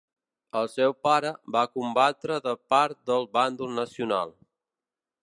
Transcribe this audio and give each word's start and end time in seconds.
El 0.59 0.69
seu 0.75 0.93
pare 1.07 1.33
va 1.57 1.63
combatre 1.75 2.39
de 2.47 2.55
part 2.75 2.97
del 3.11 3.29
bàndol 3.39 3.79
nacional. 3.83 4.35